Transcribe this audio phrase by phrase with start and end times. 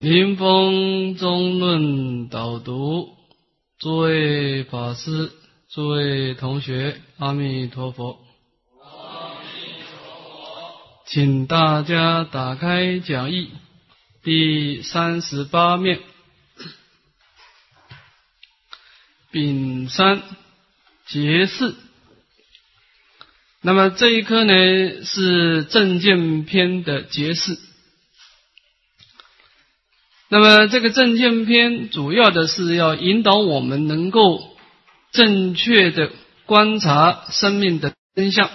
[0.00, 3.10] 临风中论导读，
[3.78, 5.30] 诸位法师、
[5.68, 8.18] 诸位同学，阿弥陀佛。
[11.04, 13.50] 请大家打开讲义
[14.22, 16.00] 第三十八面，
[19.30, 20.22] 丙三
[21.08, 21.76] 结四。
[23.60, 27.60] 那么这一课呢是正见篇的结四。
[30.32, 34.40] 那么这个正见篇主要的是要引导我们能够
[35.10, 36.12] 正确的
[36.46, 38.48] 观察生命的真相。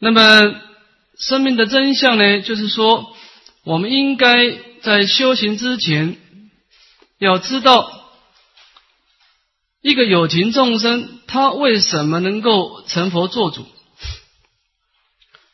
[0.00, 0.60] 那么
[1.16, 3.14] 生命的真相呢，就是说
[3.62, 4.50] 我们应该
[4.82, 6.16] 在修行之前
[7.18, 8.10] 要知道
[9.82, 13.64] 一个有情众生他为什么能够成佛做主，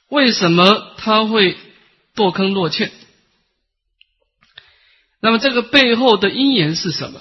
[0.08, 1.58] 为什么他会
[2.16, 2.90] 堕坑落堑。
[5.22, 7.20] 那么这个背后的因缘是什么？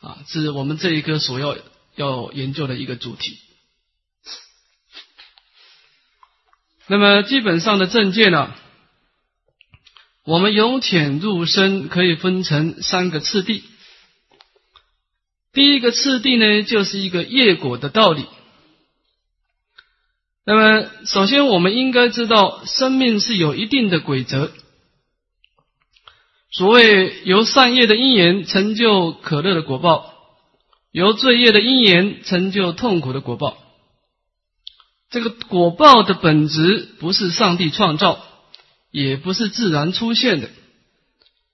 [0.00, 1.56] 啊，是我们这一个所要
[1.94, 3.38] 要研究的一个主题。
[6.88, 8.52] 那么基本上的正见呢，
[10.24, 13.62] 我们由浅入深可以分成三个次第。
[15.52, 18.26] 第一个次第呢，就是一个业果的道理。
[20.44, 24.50] 那么首先我们应该知道，生命是有一定的规则。
[26.52, 30.12] 所谓由善业的因缘成就可乐的果报，
[30.90, 33.56] 由罪业的因缘成就痛苦的果报。
[35.08, 38.22] 这个果报的本质不是上帝创造，
[38.90, 40.50] 也不是自然出现的，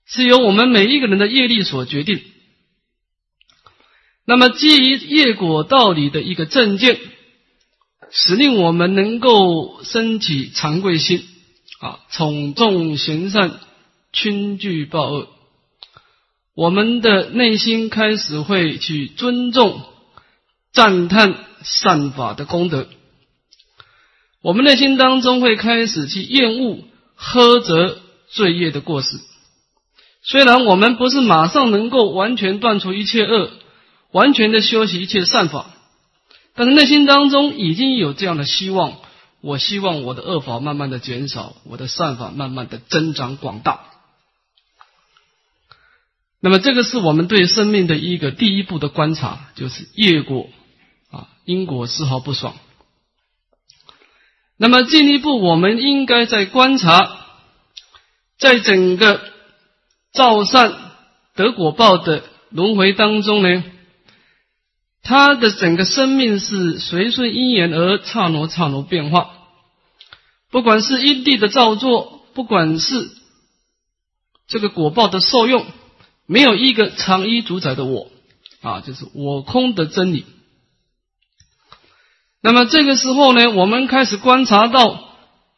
[0.05, 2.21] 是由我们每一个人的业力所决定。
[4.25, 6.99] 那么基于业果道理的一个正见，
[8.11, 11.25] 使令我们能够升起惭愧心
[11.79, 13.61] 啊，从众行善。
[14.11, 15.27] 轻惧报恶，
[16.55, 19.81] 我们的内心开始会去尊重、
[20.73, 22.87] 赞叹善法的功德，
[24.41, 26.79] 我们内心当中会开始去厌恶、
[27.15, 29.19] 呵责罪业的过失。
[30.21, 33.51] 虽然我们不是马上能够完全断除一切恶，
[34.11, 35.67] 完全的修习一切善法，
[36.55, 38.97] 但是内心当中已经有这样的希望：
[39.41, 43.85] 我希望我的恶法慢慢的减少，我的善法慢慢的增长广大。
[46.41, 50.49] 那么，这个是我们对生命的一个第一步的观察，就是业果
[51.11, 52.55] 啊，因果丝毫不爽。
[54.55, 57.25] 那么进一步，我们应该在观察，
[58.37, 59.21] 在整个
[60.13, 60.73] 造善
[61.35, 63.63] 得果报的轮回当中呢，
[65.03, 69.31] 他的整个生命是随顺因缘而刹那刹那变化，
[70.51, 73.09] 不管是因地的造作，不管是
[74.47, 75.65] 这个果报的受用。
[76.31, 78.11] 没有一个长依主宰的我
[78.61, 80.25] 啊，就是我空的真理。
[82.39, 85.09] 那么这个时候呢，我们开始观察到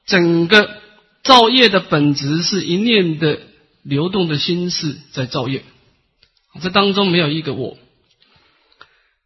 [0.05, 0.77] 整个
[1.23, 3.41] 造业的本质是一念的
[3.83, 5.65] 流动的心事在造业，
[6.61, 7.77] 这当中没有一个我。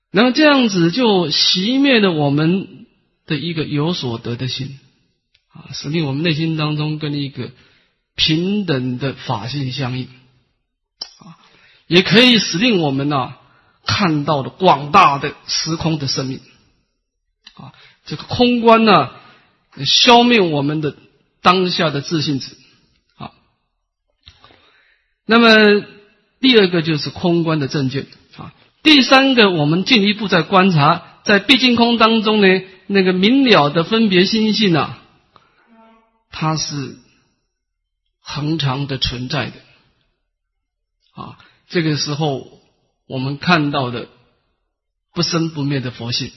[0.09, 2.87] 那么这样子就熄灭了我们
[3.27, 4.79] 的一个有所得的心
[5.49, 7.51] 啊，使令我们内心当中跟一个
[8.15, 10.07] 平等的法性相应。
[11.87, 13.35] 也可以使令我们呢
[13.85, 16.41] 看到了广大的时空的生命，
[17.53, 17.73] 啊，
[18.05, 19.11] 这个空观呢，
[19.85, 20.95] 消灭我们的
[21.41, 22.57] 当下的自信值，
[23.17, 23.31] 啊，
[25.25, 25.85] 那么
[26.39, 28.07] 第二个就是空观的正见，
[28.37, 32.47] 啊，第三个我们进一步在观察，在毕竟空当中呢，
[32.87, 34.99] 那个明了的分别心性啊，
[36.31, 36.97] 它是
[38.21, 39.53] 恒常的存在的。
[41.13, 42.61] 啊，这个时候
[43.07, 44.07] 我们看到的
[45.13, 46.31] 不生不灭的佛性，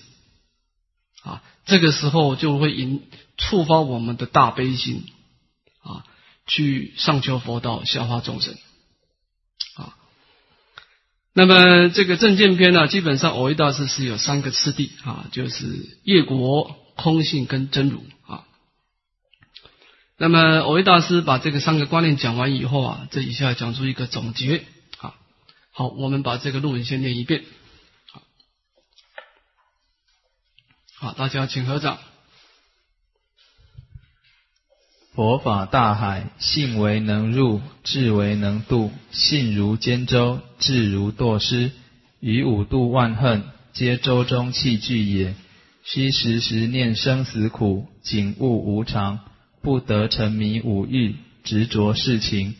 [1.22, 3.02] 啊，这个时候就会引
[3.36, 5.04] 触发我们的大悲心，
[5.82, 6.04] 啊，
[6.46, 8.54] 去上求佛道，消化众生，
[9.76, 9.96] 啊，
[11.32, 18.44] 那么这个正见篇呢，基本上偶一大师是有三个次第，啊，就是业果、空性跟真如，啊，
[20.16, 24.64] 那么偶一大师把这个三个观念讲完以后啊，这以下讲出一个总结。
[25.78, 27.44] 好，我们把这个录文先念一遍。
[28.10, 28.22] 好，
[30.96, 32.00] 好，大家请合掌。
[35.12, 38.90] 佛法大海，性为能入，智为能渡。
[39.12, 41.70] 性如尖舟，智如堕失。
[42.18, 45.36] 于五度万恨，皆舟中器具也。
[45.84, 49.20] 须时时念生死苦，景物无常，
[49.62, 51.14] 不得沉迷五欲，
[51.44, 52.56] 执着事情，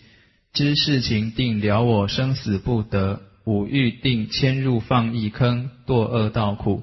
[0.58, 6.82] 知事情定了我生死不得，五欲定迁入放逸坑，堕恶道苦。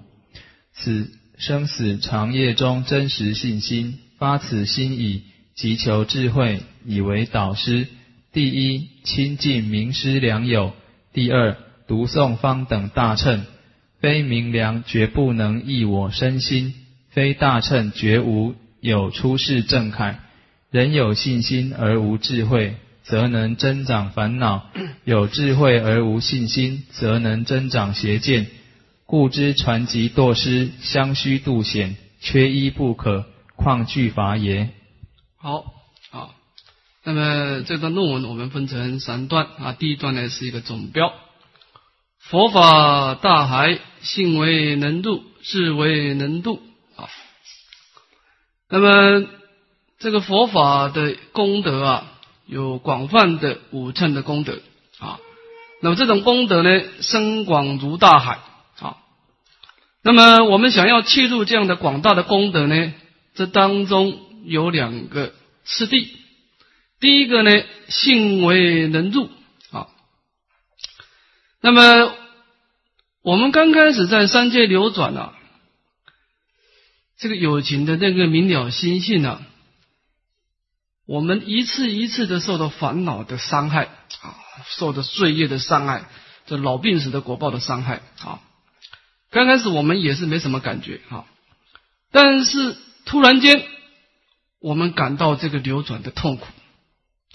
[0.72, 5.24] 此生死长夜中真实信心，发此心以
[5.56, 7.88] 急求智慧，以为导师。
[8.32, 10.72] 第一，亲近名师良友；
[11.12, 13.44] 第二，读诵方等大乘，
[14.00, 16.76] 非明良绝不能益我身心，
[17.10, 20.22] 非大乘绝无有出世正楷。
[20.72, 24.70] 人有信心而无智慧，则能增长烦恼；
[25.06, 28.48] 有智慧而无信心，则能增长邪见。
[29.06, 33.26] 故知传集堕失，相须度险，缺一不可，
[33.56, 34.70] 况惧乏也。
[35.38, 35.74] 好。
[37.08, 41.14] 那么这段论文我们分成三段啊，第一段呢是一个总标，
[42.18, 46.64] 佛法大海，性为能度，智为能度
[46.96, 47.06] 啊。
[48.70, 49.28] 那么
[50.00, 52.12] 这个佛法的功德啊，
[52.46, 54.60] 有广泛的五乘的功德
[55.00, 55.20] 啊。
[55.82, 58.40] 那么这种功德呢，深广如大海
[58.80, 58.98] 啊。
[60.02, 62.94] 那么我们想要切入这样的广大的功德呢，
[63.34, 65.34] 这当中有两个
[65.64, 66.18] 次第。
[67.00, 67.52] 第一个呢，
[67.88, 69.30] 性为能入
[69.72, 69.88] 啊。
[71.62, 72.14] 那么
[73.22, 75.34] 我们刚开始在三界流转啊，
[77.18, 79.42] 这个友情的那个明了心性呢，
[81.08, 83.86] 我们一次一次的受到烦恼的伤害
[84.22, 84.36] 啊，
[84.68, 86.06] 受到罪业的伤害，
[86.48, 88.40] 这老病死的果报的伤害啊。
[89.30, 91.26] 刚开始我们也是没什么感觉啊，
[92.12, 92.76] 但是
[93.06, 93.66] 突然间
[94.60, 96.46] 我们感到这个流转的痛苦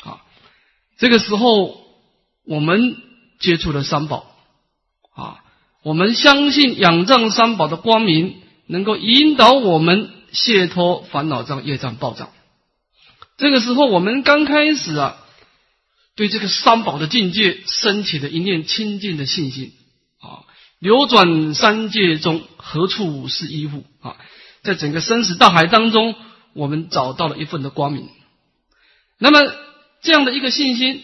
[0.02, 0.22] 啊。
[0.98, 1.80] 这个时候，
[2.44, 2.96] 我们
[3.38, 4.34] 接触了三宝
[5.14, 5.44] 啊，
[5.82, 12.30] 我们相信仰仗三宝的光明，能够引导我们解脱烦恼障、业障暴障。
[13.40, 15.16] 这个时候，我们刚开始啊，
[16.14, 19.72] 对这个三宝的境界升起了一念清净的信心
[20.20, 20.44] 啊。
[20.78, 24.16] 流转三界中，何处是依附啊？
[24.62, 26.14] 在整个生死大海当中，
[26.52, 28.08] 我们找到了一份的光明。
[29.18, 29.40] 那么。
[30.02, 31.02] 这样的一个信心，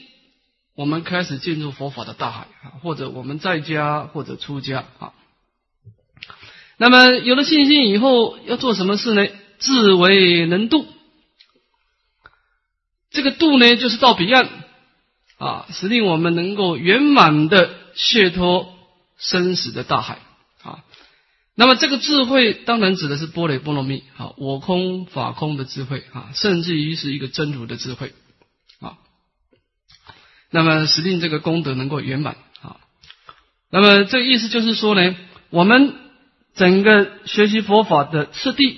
[0.75, 5.13] 我们开始进入佛法的大海啊，或者我们在家或者出家啊。
[6.79, 9.29] 那么有了信心以后，要做什么事呢？
[9.59, 10.87] 自为能渡。
[13.17, 14.47] 这个渡呢，就是到彼岸
[15.39, 18.75] 啊，使令我们能够圆满的解脱
[19.17, 20.19] 生死的大海
[20.63, 20.85] 啊。
[21.55, 28.13] 那么这个智慧，当然指的是波雷波罗蜜啊，我空法空的智慧啊，甚至于是一个真如的智慧
[28.81, 28.99] 啊。
[30.51, 32.77] 那么使令这个功德能够圆满啊，
[33.71, 35.17] 那么这个意思就是说呢，
[35.49, 35.95] 我们
[36.55, 38.77] 整个学习佛法的次第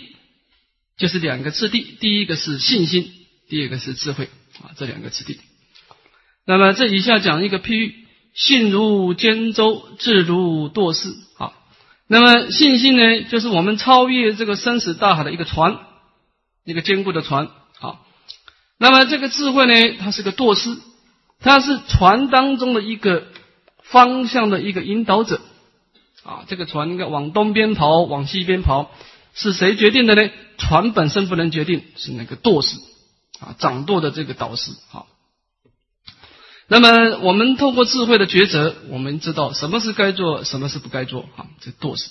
[0.97, 3.13] 就是两个次第，第一个是信心，
[3.49, 4.29] 第二个是智慧
[4.63, 5.39] 啊，这两个次第。
[6.47, 7.95] 那么这以下讲一个譬喻：
[8.35, 11.53] 信如坚舟，智如舵丝啊。
[12.07, 15.79] 那么信心呢，就是我们超越这个生死大海的一个船，
[16.65, 17.49] 一个坚固的船
[17.81, 18.01] 啊。
[18.79, 20.77] 那么这个智慧呢，它是个舵师。
[21.41, 23.29] 它是船当中的一个
[23.85, 25.41] 方向的一个引导者
[26.25, 28.91] 啊，这个船应该往东边跑，往西边跑，
[29.35, 30.31] 是谁决定的呢？
[30.57, 32.77] 船本身不能决定，是那个舵师
[33.41, 35.05] 啊，掌舵的这个导师啊。
[36.67, 42.11] 那么我们透过智慧的抉择，我们知道什么是该做，什么是不该做啊，这舵是。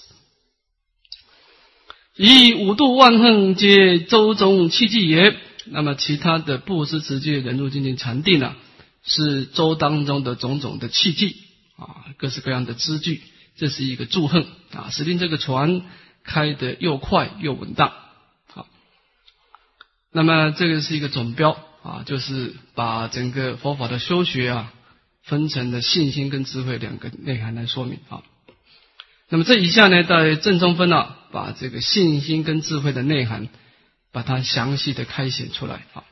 [2.16, 5.38] 以五度万恨皆周中契机也。
[5.66, 8.56] 那么其他的布施、持戒、忍辱、精进、禅定呢？
[9.04, 11.36] 是周当中的种种的器具
[11.78, 13.22] 啊，各式各样的支具，
[13.58, 15.82] 这是一个祝贺啊，使令这个船
[16.24, 17.94] 开得又快又稳当。
[20.12, 24.74] 那么这个是一个总标啊，就是把整个佛法的修学啊，
[25.24, 28.24] 分成了信心跟智慧两个内涵来说明啊。
[29.30, 33.50] 那么这一下呢，在正中分啊，把这个信心跟智慧的内涵，
[34.12, 36.04] 把它详细的开显出来啊。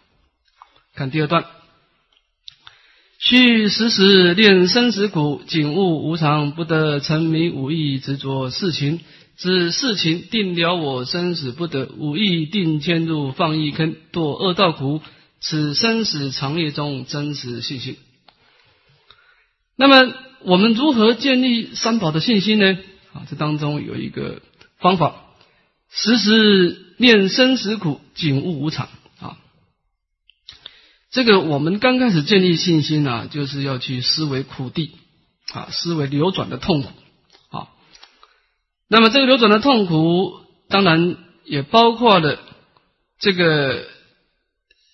[0.94, 1.46] 看第二段。
[3.18, 9.00] 须时时念生死苦，景物无常，不得沉迷无意执着事情。
[9.38, 15.01] 知事情定了我生死不得，无意定迁入放逸坑，堕恶道苦。
[15.42, 17.98] 此生死长夜中真实信心。
[19.75, 20.13] 那么
[20.44, 22.77] 我们如何建立三宝的信心呢？
[23.13, 24.42] 啊，这当中有一个
[24.80, 25.15] 方法：
[25.92, 28.88] 时时念生死苦，景物无常。
[29.20, 29.38] 啊
[31.12, 34.92] 这个我们刚开始建立信心呢，就是要去思维苦地
[35.54, 36.92] 啊，思维流转的痛苦。
[38.88, 40.39] 那么这个流转的痛苦，
[40.70, 42.39] 当然也包括了
[43.18, 43.88] 这个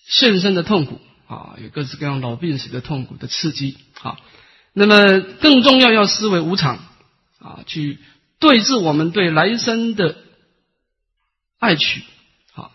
[0.07, 4.17] 现身的痛苦啊，有各式各样老病死的痛苦的刺激啊。
[4.73, 6.77] 那么更重要要思维无常
[7.39, 7.99] 啊，去
[8.39, 10.15] 对治我们对来生的
[11.59, 12.03] 爱取
[12.53, 12.71] 啊。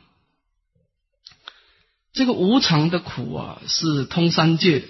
[2.13, 4.85] 这个无常的苦啊，是通三界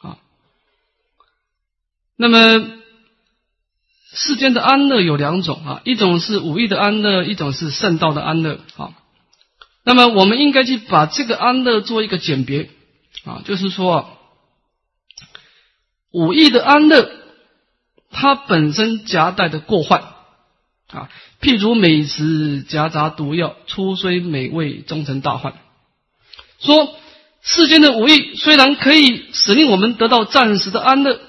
[0.00, 0.18] 啊。
[2.16, 2.79] 那么
[4.12, 8.92] 世间的安乐有两种啊，一种是五欲的安乐，一种是圣道的安乐啊。
[9.84, 12.70] 那么我们应该去把这个安乐做一个简别
[13.24, 14.16] 啊，就是说。
[16.12, 17.08] 五义的安乐，
[18.10, 20.00] 它本身夹带的过患
[20.88, 21.08] 啊，
[21.40, 25.54] 譬如美食夹杂毒药，初虽美味，终成大患。
[26.58, 26.96] 说
[27.42, 31.20] 世间的五欲虽然可以使令我们得到暂时的安乐，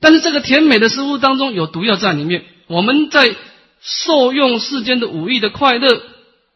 [0.00, 3.34] 但是这个甜美的食物当中有毒药在里面，我们在
[3.80, 6.02] 受用世间的五欲的快乐，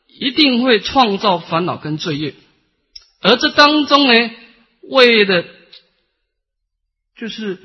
[0.08, 2.34] 一定会创造烦恼跟罪业，
[3.20, 4.30] 而这当中呢，
[4.82, 5.44] 为的
[7.16, 7.58] 就是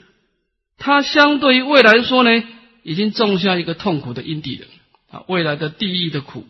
[0.78, 2.44] 他相对于未来说呢，
[2.84, 4.66] 已经种下一个痛苦的因地了。
[5.10, 6.46] 啊，未来的地狱的苦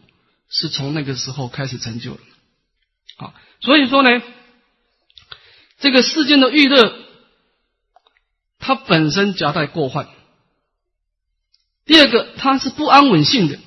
[0.49, 2.19] 是从那个时候开始成就了
[3.17, 4.21] 啊，所以说呢，
[5.79, 6.95] 这个世间的欲乐，
[8.67, 10.09] 它本身夹带过患。
[11.85, 13.57] 第二个，它是不安稳性的，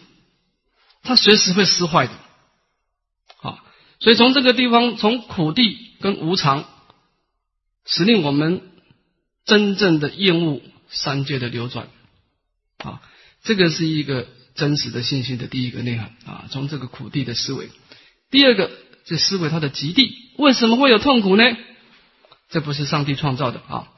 [1.02, 2.12] 它随时会失坏的
[3.40, 3.64] 啊，
[3.98, 6.66] 所以从这个地方，从苦地跟无常，
[7.84, 8.68] 使令我们。
[9.46, 11.88] 真正的厌恶三界的流转，
[12.78, 13.00] 啊，
[13.42, 16.44] 这个是一个真实的信心的第一个内涵啊。
[16.50, 17.70] 从这个苦地的思维，
[18.30, 18.70] 第二个，
[19.06, 21.42] 这思维它的极地为什么会有痛苦呢？
[22.50, 23.88] 这不是上帝创造的啊，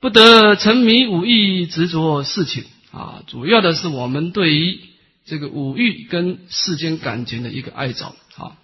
[0.00, 4.80] 不得沉迷五欲执着事情啊，主要的是我们对于
[5.24, 8.56] 这个五欲跟世间感情的一个爱着啊。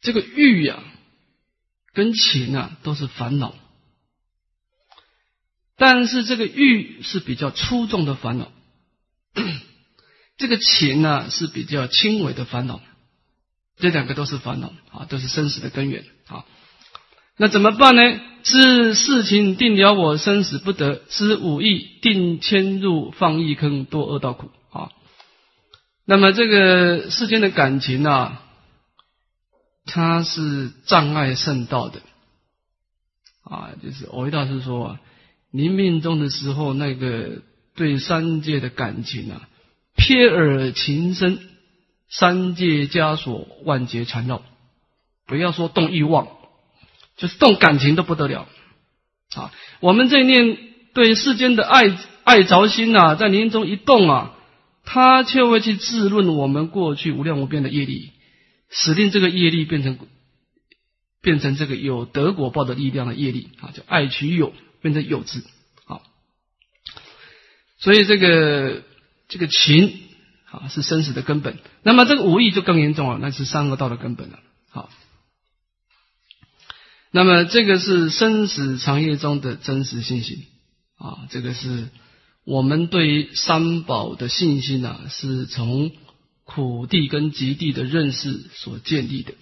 [0.00, 0.82] 这个欲呀，
[1.92, 3.54] 跟情啊，都是烦恼。
[5.76, 8.50] 但是这个欲是比较粗重的烦恼，
[10.36, 12.82] 这个情呢是比较轻微的烦恼，
[13.78, 16.44] 这两个都是烦恼啊，都是生死的根源啊。
[17.40, 18.02] 那怎么办呢？
[18.42, 24.90] 知事情定了我生死不得，知五欲定迁入放逸坑，多恶道苦啊。
[26.04, 28.42] 那么这个世间的感情啊，
[29.86, 32.02] 它是障碍圣道的
[33.42, 34.98] 啊，就是我一大师说。
[35.50, 37.40] 临命终的时候，那个
[37.74, 39.48] 对三界的感情啊，
[39.96, 41.40] 瞥耳情深，
[42.10, 44.42] 三界枷锁万劫缠绕，
[45.26, 46.28] 不要说动欲望，
[47.20, 48.48] 就是动感情都不得了
[49.36, 49.52] 啊！
[49.78, 50.58] 我们这念
[50.92, 54.34] 对世间的爱爱着心呐，在临终一动啊，
[54.84, 58.10] 他却会去自润我们过去无量无边的业力，
[58.70, 59.98] 使令这个业力变成
[61.22, 64.52] 变成这个有得果报的力量的业力啊，叫爱取有。
[64.82, 65.42] 变成有之，
[65.84, 66.00] 好，
[67.80, 68.82] 所以这个
[69.28, 69.92] 这个情
[70.50, 71.58] 啊是生死的根本。
[71.82, 74.38] 那么这个无意就更严重了，那是三恶道的根本了。
[77.12, 80.46] 那么这个是生死长夜中的真实信心
[80.94, 81.88] 啊，这个是
[82.44, 85.90] 我们对于三宝的信心啊，是从
[86.44, 89.34] 苦地跟极地的认识所建立的。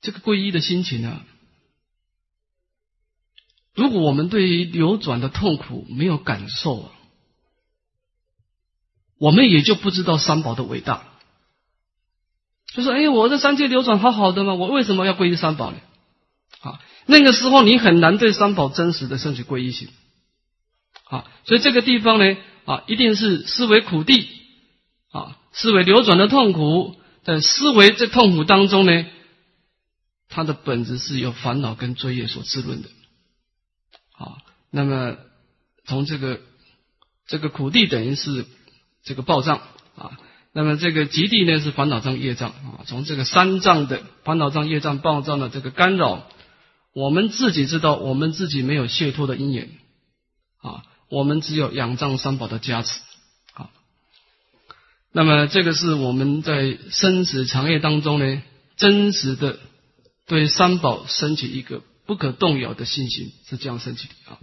[0.00, 1.24] 这个皈依的心情啊，
[3.74, 6.92] 如果我们对于流转的痛苦没有感受啊，
[9.16, 11.06] 我们也就不知道三宝的伟大。
[12.74, 15.78] 就说：“哎，我这三界流转好好的嘛，我为什么要皈依三宝呢？”
[16.62, 19.88] 啊，那个时候你很难对三宝真实的升起皈依心。
[21.04, 24.28] 啊，所以这个地方呢，啊，一定是思维苦地，
[25.10, 29.06] 啊，思维流转的痛苦，在思维这痛苦当中呢。
[30.28, 32.88] 它的本质是由烦恼跟罪业所滋润的，
[34.12, 34.38] 啊，
[34.70, 35.16] 那么
[35.84, 36.40] 从这个
[37.26, 38.46] 这个苦地等于是
[39.02, 39.60] 这个暴障
[39.96, 40.20] 啊，
[40.52, 46.26] 那么这个极地呢是烦恼障业障啊，从这个三障的烦恼障业障暴障的这个干扰，
[46.94, 49.70] 我们自己知道我们自己没有解脱的因缘
[50.60, 53.00] 啊，我们只有仰仗三宝的加持
[53.54, 53.70] 啊，
[55.12, 58.42] 那么这个是我们在生死长夜当中呢
[58.76, 59.58] 真实的。
[60.26, 64.38] 对三宝升起一个不可动摇的信心，是这样升起的啊。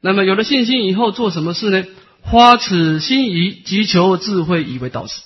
[0.00, 1.86] 那么有了信心以后，做什么事呢？
[2.22, 5.22] 花此心仪，急求智慧以为导师。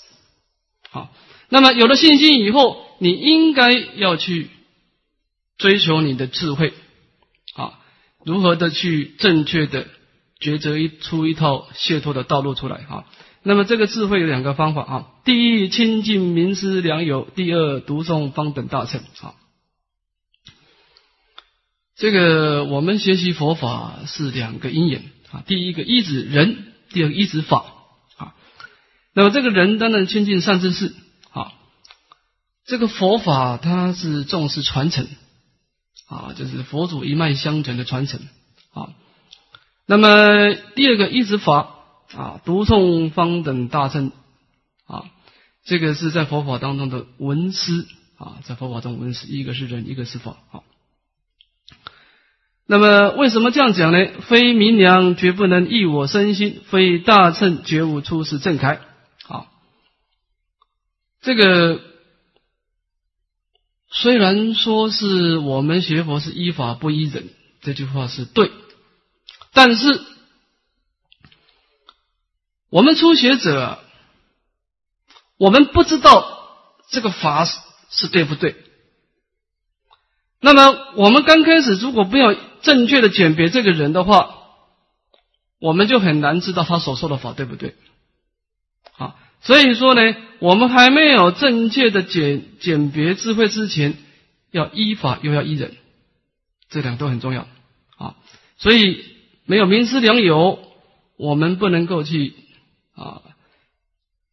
[0.90, 1.12] 好，
[1.48, 4.48] 那么有了信心以后，你应该要去
[5.58, 6.72] 追求你的智慧
[7.54, 7.78] 啊，
[8.24, 9.86] 如何的去正确的
[10.40, 13.04] 抉择一出一套解脱的道路出来哈。
[13.42, 19.34] 那么这个智慧有两个方法啊，第一亲近名师良友，第二读诵方等大乘啊。
[21.96, 27.66] 这个我们学习佛法是两个因缘啊，第一个一指人，第二个依止法
[28.16, 28.34] 啊。
[29.12, 30.94] 那么这个人当然亲近善知识
[31.32, 31.52] 啊，
[32.64, 35.06] 这个佛法它是重视传承。
[36.06, 38.20] 啊，就是佛祖一脉相承的传承。
[38.72, 38.94] 啊。
[39.86, 41.76] 那么第二个依止法
[42.14, 44.12] 啊，读诵方等大乘。
[44.86, 45.04] 啊，
[45.64, 47.88] 这个是在佛法当中的文思。
[48.16, 50.36] 啊，在佛法中文思，一个是人，一个是法。
[50.52, 50.60] 啊。
[52.66, 54.06] 那么为什么这样讲呢？
[54.26, 58.80] 非明良绝不能益我身心，非大乘绝无出世正开。
[59.28, 59.46] 啊，
[61.20, 61.80] 这个
[63.90, 67.28] 虽然说是我们学佛是依法不依人，
[67.60, 68.50] 这句话是对，
[69.52, 70.02] 但是
[72.70, 73.78] 我们初学者，
[75.36, 76.48] 我们不知道
[76.90, 78.56] 这个法是对不对。
[80.44, 84.34] 那么我们刚开始如果不要正确的鉴别这个人的话，
[85.58, 87.74] 我们就很难知道他所说的法对不对。
[88.98, 90.02] 啊，所以说呢，
[90.40, 93.96] 我们还没有正确的鉴鉴别智慧之前，
[94.50, 95.76] 要依法又要依人，
[96.68, 97.46] 这两都很重要。
[97.96, 98.16] 啊，
[98.58, 99.02] 所以
[99.46, 100.58] 没有名师良友，
[101.16, 102.34] 我们不能够去
[102.94, 103.22] 啊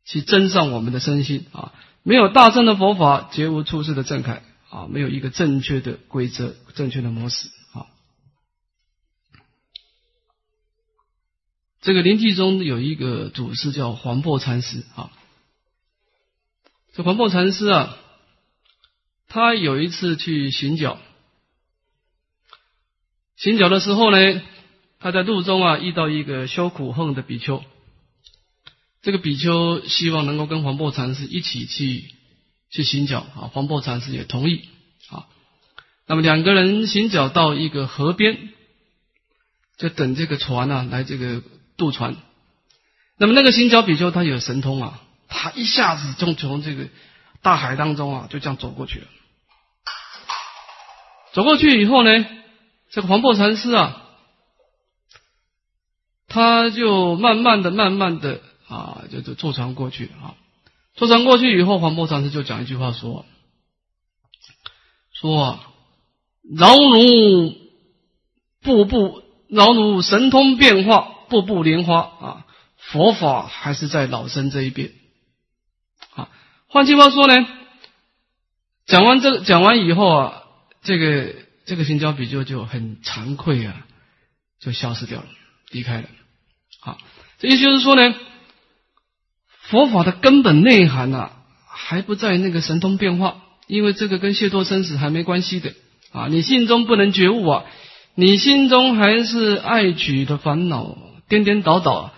[0.05, 1.71] 去增上我们的身心啊，
[2.03, 4.43] 没有大乘的佛法，绝无出世的正开。
[4.71, 7.49] 啊，没有一个正确的规则、正确的模式。
[7.73, 7.87] 啊，
[11.81, 14.85] 这个灵济中有一个祖师叫黄檗禅师。
[14.95, 15.11] 啊，
[16.93, 17.97] 这黄檗禅师啊，
[19.27, 20.97] 他有一次去行脚，
[23.35, 24.41] 行脚的时候呢，
[24.99, 27.61] 他在路中啊遇到一个修苦恨的比丘。
[29.01, 32.15] 这个比丘希望能够跟黄檗禅师一起去。
[32.71, 34.69] 去行脚啊，黄檗禅师也同意
[35.09, 35.27] 啊。
[36.07, 38.49] 那么两个人行脚到一个河边，
[39.77, 41.43] 就等这个船呢来这个
[41.77, 42.15] 渡船。
[43.17, 46.87] 那么那个行脚比丘他有神通啊，他一下子就从这个
[47.41, 49.07] 大海当中啊就这样走过去了。
[51.33, 52.25] 走过去以后呢，
[52.89, 54.01] 这个黄檗禅师啊，
[56.27, 60.35] 他就慢慢的、慢慢的啊，就就坐船过去啊。
[60.95, 63.25] 坐禅过去以后，黄檗禅师就讲一句话说
[65.13, 65.71] ：“说啊，
[66.53, 67.55] 老奴
[68.61, 74.91] 步步老奴神通变化，步步莲花啊，佛法还是在老僧这一边。
[76.13, 76.29] 啊，
[76.67, 77.47] 换句话说呢，
[78.85, 80.43] 讲完这个讲完以后啊，
[80.83, 81.33] 这个
[81.65, 83.87] 这个行交比丘就很惭愧啊，
[84.59, 85.27] 就消失掉了，
[85.69, 86.09] 离开了。
[86.81, 86.97] 好，
[87.39, 88.13] 这意思就是说呢。”
[89.71, 91.31] 佛法的根本内涵呐，
[91.65, 95.73] 还不在那个神通变化，因为这个跟解脱生死还没关系的
[96.11, 96.27] 啊！
[96.29, 97.63] 你心中不能觉悟啊，
[98.13, 100.97] 你心中还是爱取的烦恼
[101.29, 102.11] 颠颠倒倒，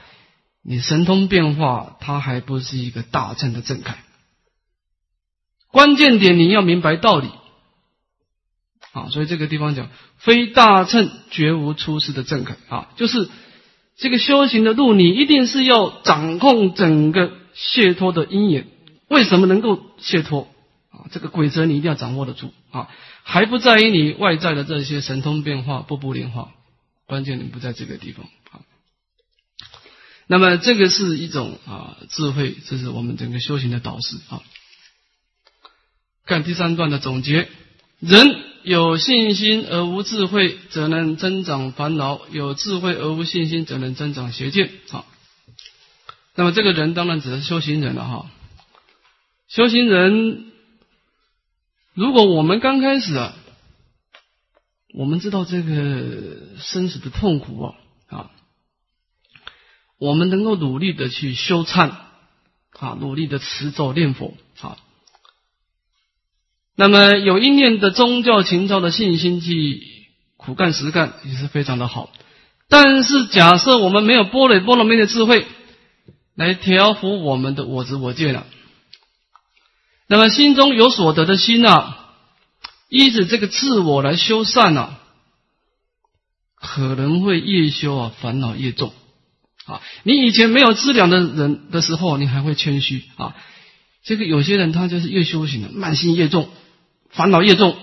[0.63, 3.97] 你神通变化，它还不是一个大乘的正开。
[5.71, 7.27] 关键点你要明白道理
[8.93, 9.09] 啊！
[9.11, 13.29] 所以这个地方讲，非大乘绝无出世的正开啊，就是
[13.95, 17.42] 这个修行的路，你一定是要掌控整个。
[17.55, 18.67] 解脱的因缘，
[19.07, 20.47] 为什么能够解脱
[20.89, 21.05] 啊？
[21.11, 22.89] 这个规则你一定要掌握得住啊！
[23.23, 26.51] 还不在于你外在的这些神通变化、步步莲花，
[27.05, 28.61] 关键你不在这个地方啊。
[30.27, 34.41] 那么这个是一种啊智慧，这是我们整个修行的导师啊。
[36.25, 37.47] 看第三段的总结：
[37.99, 44.69] 人有信心而无智慧，则能增长烦恼；有智慧而无信心，则能增长邪见。
[44.89, 45.05] 好。
[46.35, 48.31] 那么这个人当然只是修行人了哈。
[49.47, 50.51] 修行人，
[51.93, 53.35] 如果我们刚开始啊，
[54.95, 57.75] 我们知道这个生死的痛苦啊
[58.07, 58.31] 啊，
[59.99, 61.91] 我们能够努力的去修忏
[62.79, 64.77] 啊，努力的持咒念佛啊。
[66.75, 69.83] 那么有一念的宗教情操的信心去
[70.35, 72.11] 苦干实干也是非常的好。
[72.69, 75.45] 但是假设我们没有波罗波罗蜜的智慧。
[76.35, 78.45] 来调伏我们的我执我见了。
[80.07, 82.13] 那么心中有所得的心啊，
[82.89, 84.99] 依着这个自我来修善啊，
[86.55, 88.93] 可能会越修啊烦恼越重
[89.65, 89.81] 啊。
[90.03, 93.35] 你以前没有资粮的人的时候，你还会谦虚啊。
[94.03, 96.49] 这个有些人他就是越修行的慢心越重，
[97.09, 97.77] 烦恼越重，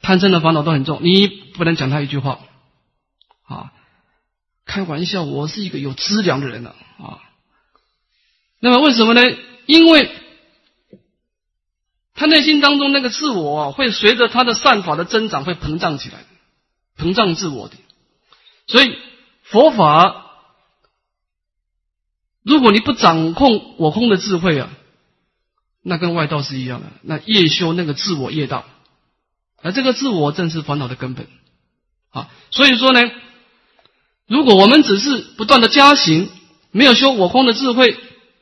[0.00, 2.38] 贪嗔的烦恼都很重，你不能讲他一句话
[3.44, 3.72] 啊。
[4.64, 7.18] 开玩笑，我是一个有资粮的人了啊。
[8.60, 9.22] 那么为什么呢？
[9.66, 10.10] 因为
[12.14, 16.24] 他内心当中那个自我啊，会随着他的善法的增长，会膨胀起来，
[16.96, 17.74] 膨胀自我的。
[18.66, 18.96] 所以
[19.42, 20.26] 佛法，
[22.42, 24.70] 如果你不掌控我空的智慧啊，
[25.82, 26.86] 那跟外道是一样的。
[27.02, 28.64] 那越修那个自我越大，
[29.62, 31.26] 而这个自我正是烦恼的根本
[32.10, 32.28] 啊。
[32.50, 33.00] 所以说呢。
[34.26, 36.30] 如果我们只是不断的加行，
[36.70, 37.98] 没有修我空的智慧，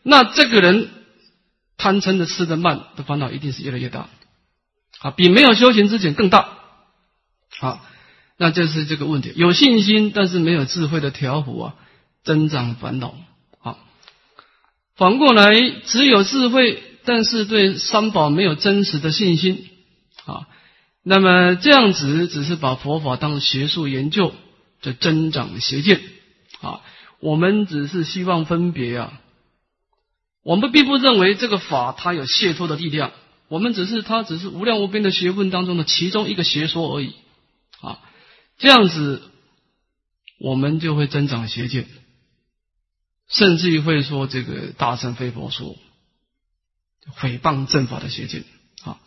[0.08, 0.88] 那这个人
[1.76, 4.08] 贪嗔的吃的慢的烦恼一定是越来越大，
[5.00, 6.48] 啊，比没有修行之前更大，
[7.60, 7.82] 啊，
[8.36, 9.32] 那就是这个问题。
[9.36, 11.74] 有信心但是没有智慧的调伏啊，
[12.24, 13.14] 增长烦恼。
[13.58, 13.78] 好，
[14.96, 15.52] 反过来
[15.84, 19.68] 只有智慧，但是对三宝没有真实的信心，
[20.24, 20.48] 啊，
[21.02, 24.32] 那么这样子只是把佛法当学术研究。
[24.80, 26.00] 的增长邪见
[26.60, 26.82] 啊，
[27.18, 29.20] 我们只是希望分别啊，
[30.48, 33.12] 我们并不认为这个法它有解脱的力量，
[33.48, 37.12] 我们只是它只是无量无边的学问当中的其中一个学说而已
[37.82, 38.00] 啊，
[38.56, 39.20] 这样子
[40.38, 41.87] 我们就会增长邪见，
[43.28, 45.76] 甚至于会说这个大乘非佛说，
[47.20, 48.44] 诽谤正法的邪见
[48.84, 48.98] 啊，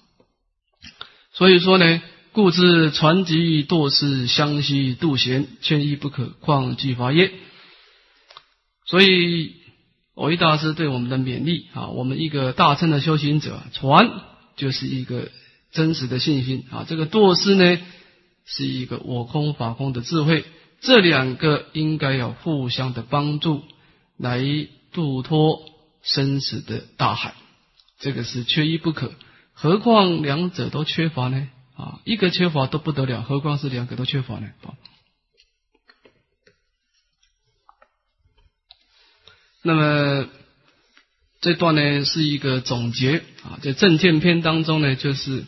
[1.34, 2.02] 所以说呢。
[2.34, 7.30] 故知传集堕世相悉度贤，缺一不可，况具法耶？
[8.86, 9.54] 所以，
[10.14, 14.10] 藕益大师对我们的勉励啊，我们一个大乘的修行者，传
[14.58, 15.30] 就是一个
[15.72, 16.86] 真实的信心啊。
[16.88, 17.82] 这个堕师呢，
[18.46, 20.46] 是一个我空法空的智慧，
[20.82, 23.64] 这两个应该要互相的帮助，
[24.18, 24.44] 来
[24.92, 25.62] 渡脱
[26.02, 27.34] 生死的大海。
[27.98, 29.14] 这个是缺一不可，
[29.54, 31.48] 何况两者都缺乏呢？
[31.78, 34.48] 啊，一个缺乏都不得了，何况是两个都缺乏呢？
[34.64, 34.76] 啊
[39.64, 40.28] 那么
[41.40, 45.46] 这段呢是一个总结啊，在正见篇当中呢，就是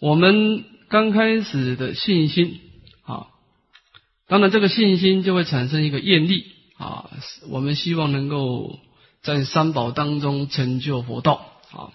[0.00, 2.60] 我们刚开始的信心
[3.02, 3.28] 啊，
[4.26, 7.10] 当然这个信心就会产生一个愿力啊，
[7.48, 8.78] 我们希望能够
[9.22, 11.90] 在三宝当中成就佛道啊。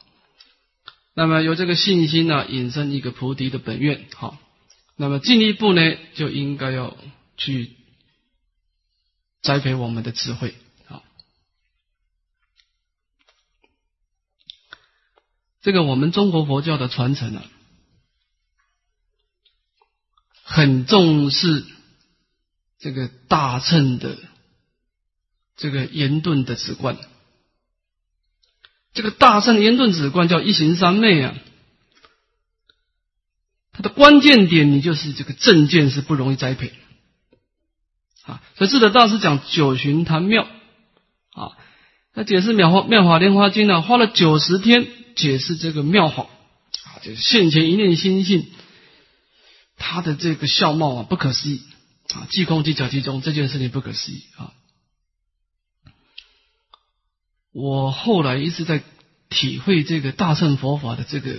[1.16, 4.38] 那么由这个信心呢，引申一个菩提的本愿，好。
[4.96, 5.82] 那么进一步呢，
[6.14, 6.96] 就应该要
[7.38, 7.72] 去
[9.44, 10.56] 栽培我们的智慧，
[10.88, 11.04] 啊。
[15.62, 17.46] 这个我们中国佛教的传承啊，
[20.44, 21.66] 很重视
[22.80, 24.18] 这个大乘的
[25.56, 26.98] 这个严顿的直观。
[28.94, 31.36] 这个大圣严顿止观叫一行三昧啊，
[33.72, 36.72] 它的关键点你就是这个正见是不容易栽培
[38.24, 38.42] 啊。
[38.56, 40.44] 所以智者大师讲九旬谈妙
[41.34, 41.52] 啊，
[42.14, 48.48] 他解释妙法妙法莲花经呢，花了九十天解释这个妙法啊，就是现前一念心性，
[49.78, 51.62] 他的这个相貌啊不可思议
[52.14, 54.54] 啊，即空即假即中这件事情不可思议啊。
[57.52, 58.82] 我后来一直在
[59.30, 61.36] 体会这个大乘佛法的这个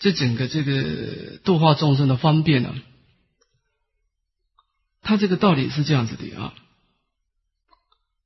[0.00, 2.74] 这整个这个度化众生的方便呢，
[5.02, 6.54] 他这个道理是这样子的啊，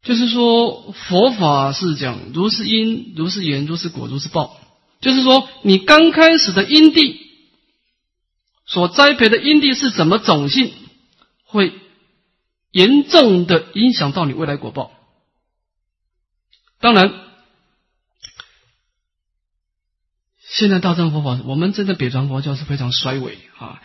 [0.03, 4.59] 就是说佛法是讲如是因如是缘如是果如是报，
[5.01, 7.21] 就是说你刚开始的因地
[8.67, 10.73] 所栽培的因地是什么种性，
[11.45, 11.73] 会
[12.71, 14.93] 严重的影响到你未来果报。
[16.81, 17.13] 当然，
[20.41, 23.81] 现在大乘佛法，我们真的北传佛教是非常衰微啊。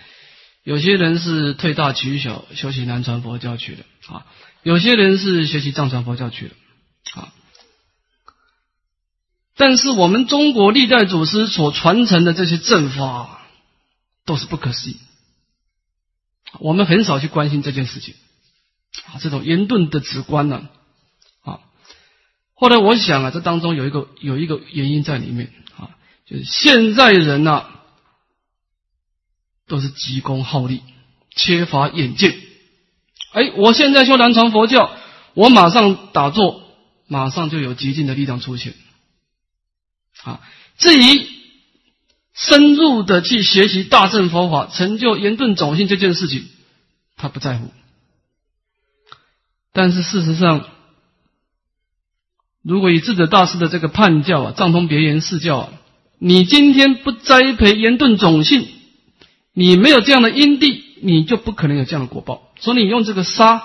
[0.67, 4.25] 有些人是退大取小，修习南传佛教去的啊；
[4.63, 6.56] 有些人是学习藏传佛教去的
[7.21, 7.32] 啊。
[9.56, 13.47] 但是我们中国历代祖师所传承的这些正法，
[14.25, 14.97] 都是不可思议。
[16.60, 18.15] 我们很少去关心这件事情
[19.06, 20.67] 啊，这种严顿的直观呢
[21.43, 21.62] 啊。
[22.56, 27.69] 后来我想啊，这当中有一个有一个原因在里面啊，就是现在人呐
[29.67, 30.82] 都是急功好利，
[31.36, 32.36] 缺乏眼界。
[33.34, 34.89] 哎，我现在修南传佛教，
[35.34, 36.63] 我马上打坐，
[37.08, 38.73] 马上就有极尽的力量出现。
[40.23, 40.41] 啊，
[40.77, 41.27] 至于
[42.34, 46.47] 深入的去学习大乘佛法，成就严顿种性这件事情，
[47.15, 47.71] 他不在乎。
[49.73, 50.65] 但是事实上，
[52.63, 55.69] 如果以智者大师的这个判教啊，藏通别言释教啊，
[56.19, 58.67] 你今天不栽培严顿种性，
[59.60, 62.54] 你没有这样的因地，你就不可能有这样的果报。
[62.60, 63.63] 所以你用这个沙，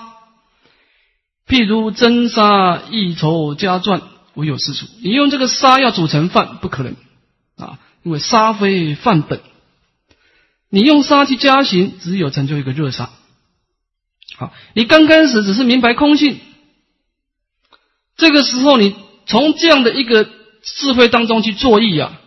[1.47, 4.01] 譬如真沙一筹加赚，
[4.33, 4.87] 无有是处。
[5.03, 6.95] 你用这个沙要煮成饭，不可能
[7.57, 9.41] 啊，因为沙非饭本。
[10.69, 13.11] 你用沙去加行，只有成就一个热沙。
[14.35, 16.39] 好，你刚开始只是明白空性，
[18.17, 18.95] 这个时候你
[19.27, 20.27] 从这样的一个
[20.63, 22.19] 智慧当中去作意啊，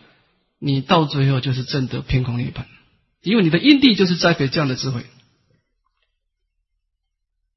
[0.61, 2.63] 你到最后就是证得偏空涅槃，
[3.31, 5.05] 因为你的因地就是栽培这样的智慧。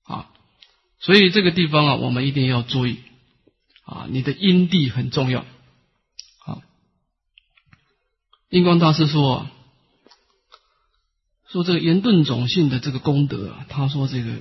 [0.03, 0.29] 啊，
[0.99, 2.99] 所以这个地方啊，我们一定要注意
[3.83, 5.45] 啊，你的因地很重要。
[6.39, 6.61] 好，
[8.49, 9.47] 印光大师说。
[11.51, 14.39] 说这个严顿种性的这个功德啊，他说这个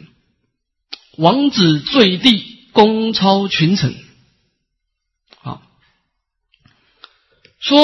[1.17, 3.97] 王子坠地功超群臣
[5.41, 5.63] 啊，
[7.61, 7.81] 说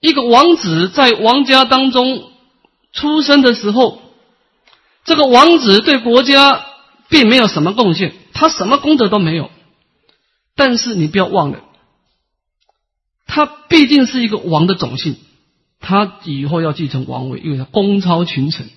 [0.00, 2.32] 一个王子在王家当中
[2.96, 4.02] 出生的时候，
[5.04, 6.66] 这个王子对国家
[7.08, 9.50] 并没有什么贡献，他什么功德都没有，
[10.56, 11.60] 但是你不要忘了，
[13.26, 15.16] 他毕竟是一个王的种姓。
[15.78, 18.68] 他以后要继承王位，因为他功超群臣。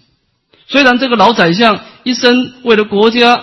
[0.67, 3.41] 虽然这个老宰相一生为了国家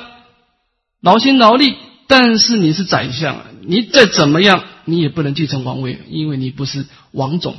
[1.01, 1.75] 劳心劳力，
[2.07, 7.57] 但是你是宰相啊，你再怎么样，你也不能继承王位，因为你不是王种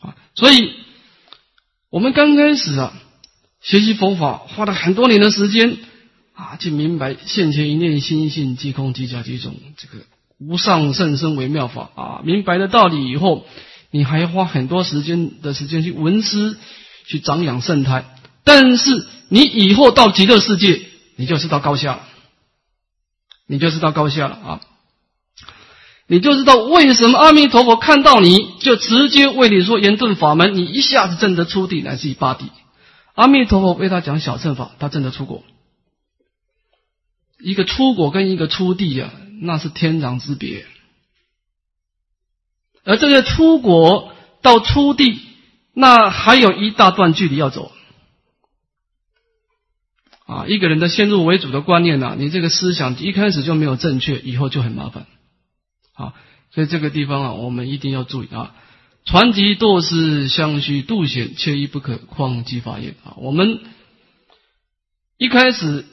[0.00, 0.16] 啊。
[0.34, 0.72] 所以，
[1.92, 2.94] 我们刚开始啊，
[3.60, 5.76] 学习佛法，花了很多年的时间
[6.32, 10.02] 啊，去明白现前一念心性即空即假即种这个
[10.38, 13.46] 无上甚深微妙法啊，明白了道理以后。
[13.94, 16.56] 你还花很多时间的时间去闻思，
[17.04, 18.06] 去长养圣胎，
[18.42, 20.80] 但是你以后到极乐世界，
[21.16, 22.08] 你就是到高下了，
[23.46, 24.60] 你就是到高下了啊！
[26.06, 32.50] 你就知道为什么阿弥陀佛看到你就直接为你说严顿法门，你一下子证得出地乃至于八地。
[33.14, 35.42] 阿弥陀佛为他讲小乘法，他证得出果。
[37.38, 39.10] 一个出国跟一个出地呀，
[39.40, 40.66] 那是天壤之别。
[42.84, 44.12] 而这个出国
[44.42, 45.20] 到出地，
[45.72, 47.72] 那还有一大段距离要走
[50.26, 50.46] 啊！
[50.46, 55.06] 一个人的先入为主的观念呢，你这个思想一开始就没有正确，以后就很麻烦
[55.94, 56.14] 啊！
[56.50, 58.54] 所以这个地方啊，我们一定要注意啊！
[59.04, 63.14] 传集堕失，相须度险，缺一不可，况即法也啊！
[63.16, 63.60] 我们
[65.18, 65.84] 一开始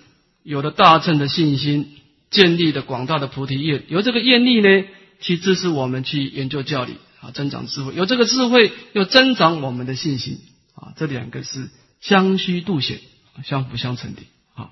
[0.43, 1.97] 有了大乘的信心，
[2.29, 4.85] 建立的广大的菩提业，由这个业力呢。
[5.21, 7.93] 去支持我们去研究教理啊，增长智慧。
[7.93, 10.39] 有这个智慧，又增长我们的信心
[10.75, 13.01] 啊，这两个是相须度险，
[13.43, 14.21] 相辅相成的
[14.55, 14.71] 啊。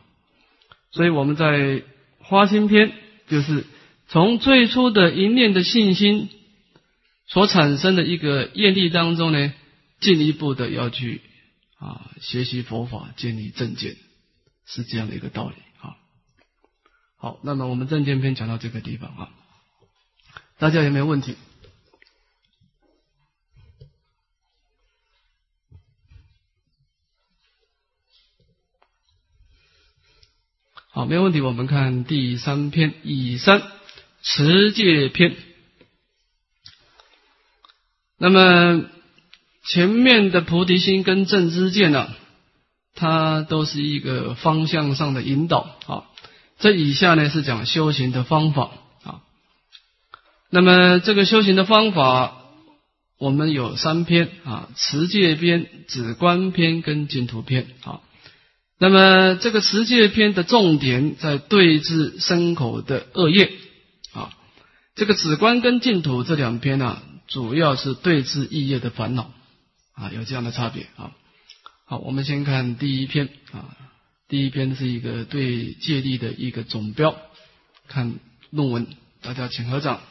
[0.91, 1.83] 所以我们在
[2.19, 2.93] 花心篇，
[3.27, 3.65] 就是
[4.07, 6.29] 从最初的一念的信心
[7.27, 9.53] 所产生的一个业力当中呢，
[9.99, 11.21] 进一步的要去
[11.77, 13.97] 啊学习佛法，建立正见，
[14.65, 15.97] 是这样的一个道理啊。
[17.17, 19.29] 好，那么我们正见篇讲到这个地方啊。
[20.57, 21.35] 大家有没有问题？
[30.89, 31.41] 好，没有问题。
[31.41, 33.61] 我们看第三篇以三
[34.29, 35.37] 持戒篇。
[38.17, 38.83] 那么
[39.63, 42.09] 前面的菩提心跟正知见呢，
[42.93, 45.77] 它都是一个方向上的引导。
[45.85, 46.03] 啊，
[46.59, 48.71] 这以下呢是讲修行的方法
[49.03, 49.21] 啊。
[50.49, 52.41] 那么这个修行的方法，
[53.17, 57.67] 我们有三篇啊：持戒篇、止观篇跟净土篇。
[57.85, 58.01] 啊。
[58.77, 63.51] 那么这个持戒篇的重点在对治身口的恶业。
[64.97, 69.31] 这个止观跟净土这两篇呢，主要是对治异业的烦恼
[69.93, 71.11] 啊，有这样的差别啊。
[71.85, 73.77] 好，我们先看第一篇啊。
[74.27, 77.15] 第一篇是一个对戒律的一个总标，
[77.87, 78.15] 看
[78.49, 78.87] 论文，
[79.21, 80.01] 大家请合掌。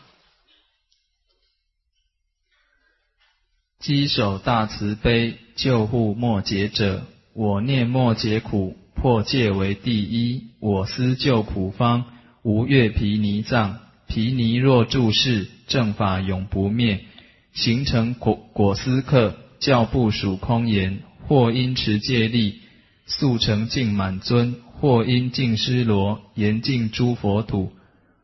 [3.81, 10.51] 稽首大慈悲，救护末劫者，我念末劫苦，破戒为第一。
[10.61, 12.05] 我思救苦方，
[12.43, 13.81] 无越毗尼障。
[14.07, 17.05] 毗尼若住世，正法永不灭。
[17.53, 21.01] 形成果果思克，教部属空言。
[21.29, 22.61] 或因持戒力，
[23.07, 27.73] 速成净满尊；或因净施罗，严净诸佛土；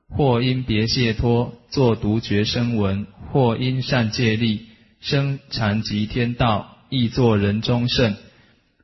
[0.08, 4.66] 或因别谢脱，作独觉声闻；或因善戒力。
[5.00, 8.14] 生禅即天道，亦作人中圣，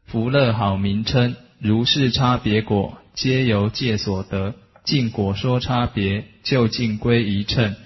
[0.05, 1.37] 福乐好名称。
[1.61, 4.57] 如是差别果，皆由戒所得。
[4.85, 7.77] 尽果说差别，就近归一称。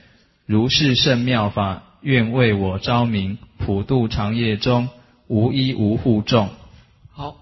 [0.47, 3.39] 如是圣妙法，愿为我昭明。
[3.59, 4.89] 普度长夜中，
[5.27, 6.49] 无一无护众。
[7.13, 7.37] 好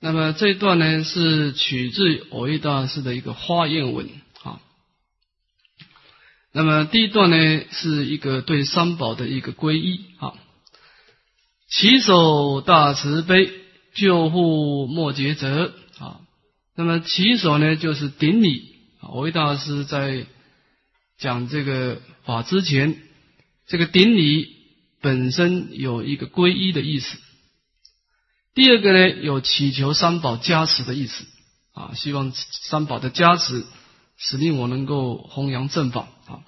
[0.00, 4.06] 那么这一段呢是取自偶益大师的一个花艳文
[4.42, 4.60] 啊。
[6.52, 10.34] 那么第一段呢是一个对三宝的一个皈依啊。
[11.70, 13.50] 起手大慈悲，
[13.94, 16.20] 救护莫竭责啊。
[16.76, 19.08] 那么起手呢就是顶礼啊。
[19.08, 20.26] 偶益大师在
[21.18, 22.96] 讲这个法之前，
[23.66, 24.48] 这个顶礼
[25.00, 27.18] 本身有一个皈依的意思。
[28.54, 31.24] 第二个呢，有祈求三宝加持的意思
[31.72, 33.64] 啊，希望三宝的加持，
[34.16, 36.40] 使令我能够弘扬正法啊。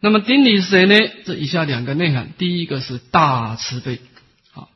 [0.00, 0.96] 那么顶礼是谁呢？
[1.24, 4.00] 这以下两个内涵，第一个是大慈悲
[4.54, 4.66] 啊。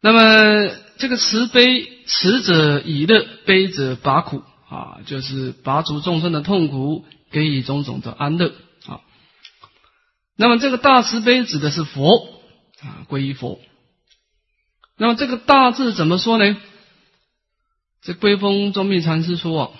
[0.00, 4.42] 那么这个慈悲，慈者以乐，悲者拔苦
[4.74, 8.52] 啊，就是拔除众生的痛苦，给予种种的安乐
[8.86, 9.00] 啊。
[10.36, 12.08] 那么这个大慈悲指的是佛
[12.82, 13.60] 啊，皈依佛。
[14.96, 16.56] 那么这个大字怎么说呢？
[18.02, 19.70] 这归峰宗密禅师说啊，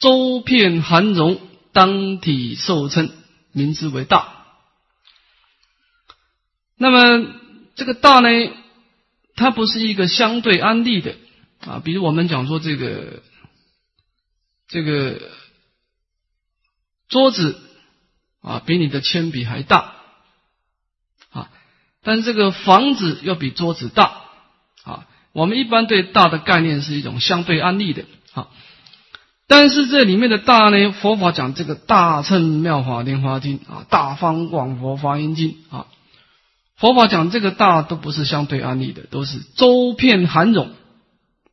[0.00, 1.40] 周遍含容，
[1.72, 3.12] 当体受称，
[3.52, 4.44] 名之为大。
[6.76, 7.26] 那么
[7.76, 8.28] 这个大呢，
[9.36, 11.14] 它不是一个相对安立的
[11.60, 13.22] 啊，比如我们讲说这个
[14.68, 15.20] 这个
[17.08, 17.60] 桌子
[18.42, 19.94] 啊，比你的铅笔还大
[21.30, 21.50] 啊。
[22.02, 24.22] 但是这个房子要比桌子大
[24.84, 25.06] 啊！
[25.32, 28.48] 我们一般对大的概念是一种相对安立的啊。
[29.46, 35.88] 但是这里面的大呢，佛法讲这个大乘妙法莲华经啊，大方广佛华严经啊，
[36.76, 40.72] 佛法讲这个大都不是相对安立的，都是周遍含容，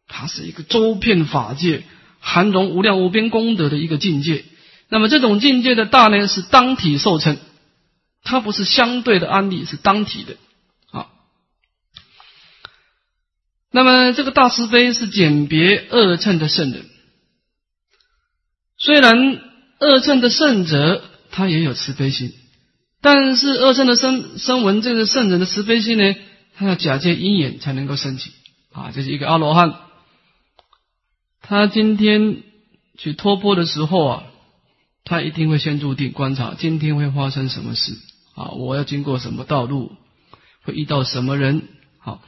[0.07, 1.83] 它是一个周遍法界
[2.19, 4.45] 含容无量无边功德的一个境界。
[4.89, 7.37] 那么这种境界的大呢，是当体受称。
[8.23, 10.35] 它不是相对的安利，是当体的
[10.91, 11.07] 啊。
[13.71, 16.85] 那么这个大慈悲是简别恶乘的圣人，
[18.77, 19.39] 虽然
[19.79, 22.33] 恶乘的圣者他也有慈悲心，
[23.01, 26.15] 但是恶乘的生生闻这个圣人的慈悲心呢，
[26.57, 28.31] 他要假借因缘才能够升起
[28.73, 28.91] 啊。
[28.93, 29.73] 这是一个阿罗汉，
[31.47, 32.43] 他今天
[32.97, 34.23] 去托钵的时候啊，
[35.05, 37.93] 他一定会先入定观察今天会发生什么事。
[38.35, 39.93] 啊，我要经过什么道路，
[40.63, 41.63] 会遇到什么人？
[41.99, 42.21] 好，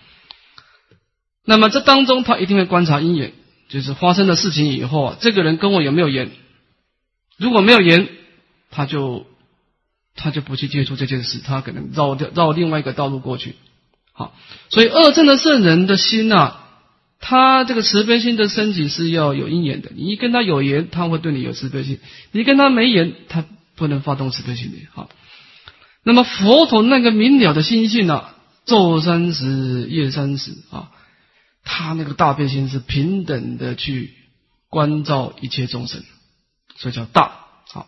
[1.46, 3.34] 那么这当中他一定会观察因缘，
[3.68, 6.32] 就是发生的事情以后啊，这个人跟我有没有缘？
[7.38, 8.08] 如果没有缘，
[8.72, 9.28] 他就
[10.16, 13.56] 他就不去接触这件事，他可能绕掉绕另外一个道路过去。
[14.14, 14.34] 好，
[14.70, 16.58] 所以二正的圣人的心呐，
[17.20, 19.92] 他这个慈悲心的升起是要有因缘的。
[19.96, 21.98] 你跟他有缘，他会对你有慈悲心；
[22.32, 24.78] 你跟他没缘，他不能发动慈悲心的。
[24.94, 25.10] 好。
[26.02, 28.30] 那么佛陀那个明了的心性呢？
[28.66, 30.92] 昼三时，夜三时啊，
[31.64, 34.14] 他那个大悲心是平等的去
[34.70, 36.04] 关照一切众生，
[36.78, 37.48] 所以叫大。
[37.70, 37.88] 好，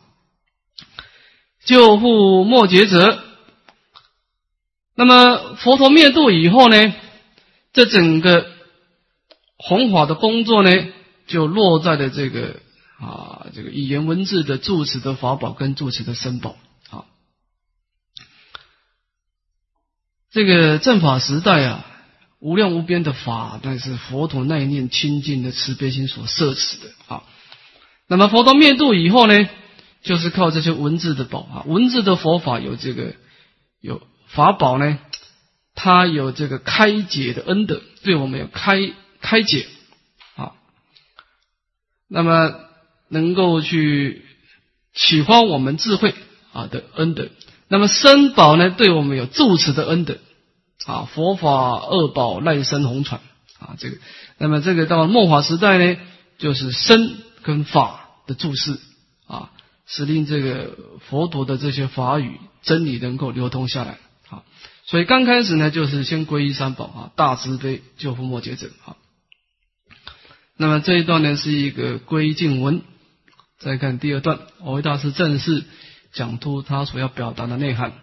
[1.64, 3.24] 救护末劫者。
[4.96, 6.94] 那么佛陀灭度以后呢，
[7.72, 8.51] 这整个
[9.64, 10.72] 弘法的工作呢，
[11.28, 12.60] 就落在了这个
[13.00, 16.56] 啊，这个语言文字的住持的法宝跟住持的身宝
[16.90, 17.06] 啊。
[20.32, 21.86] 这个正法时代啊，
[22.40, 27.24] 无量无边的法，那是佛陀那一念清净的慈悲心所摄持的啊。
[28.08, 29.50] 那么佛陀灭度以后呢，
[30.02, 33.14] 就是靠这些文字的宝啊，文字的佛法有这个
[33.80, 34.98] 有法宝呢，
[35.76, 39.68] 它有这个开解的恩德，对我们有开开解
[40.36, 40.54] 啊。
[42.08, 42.54] 那么
[43.08, 44.26] 能够去
[44.94, 46.14] 启发我们智慧
[46.52, 47.30] 啊的恩德。
[47.70, 50.18] 那么身宝呢，对我们有助持的恩德
[50.86, 53.22] 啊，佛法二宝赖身红传
[53.60, 53.98] 啊，这个，
[54.38, 55.98] 那么这个到末法时代呢，
[56.38, 58.78] 就是身跟法的注释
[59.26, 59.52] 啊，
[59.86, 60.76] 使令这个
[61.08, 64.44] 佛陀的这些法语真理能够流通下来啊。
[64.86, 68.98] 所以刚开始呢，就是先皈依三宝啊，大慈悲救护末劫者啊。
[70.62, 72.84] 那么这一段呢是一个归敬文，
[73.58, 75.64] 再看第二段，我为大师正式。
[76.14, 77.94] 讲出他所要表达的内涵。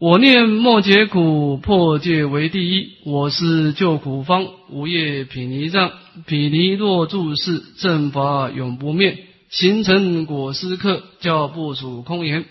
[0.00, 2.94] 我念莫解苦，破戒为第一。
[3.04, 5.92] 我是救苦方，无业毗尼障。
[6.26, 9.26] 毗尼若住世，正法永不灭。
[9.48, 12.46] 形成果师客，教不属空言。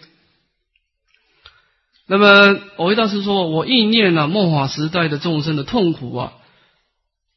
[2.07, 6.33] 那么，我为大师说，我意念了末法时代的众生的痛苦啊，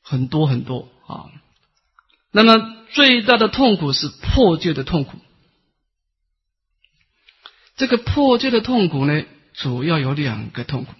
[0.00, 1.26] 很多很多啊。
[2.30, 5.18] 那么最大的痛苦是破戒的痛苦。
[7.76, 10.92] 这个破戒的痛苦呢，主要有两个痛苦。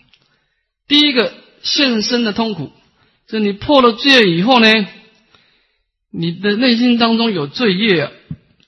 [0.86, 2.72] 第一个现身的痛苦。
[3.26, 4.66] 这你破了戒以后呢，
[6.10, 8.10] 你的内心当中有罪业，